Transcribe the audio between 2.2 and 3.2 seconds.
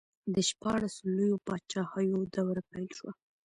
دوره پیل شوه.